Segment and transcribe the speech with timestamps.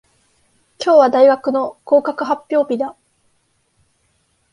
[0.83, 2.95] 今日は大学の合格発表日だ。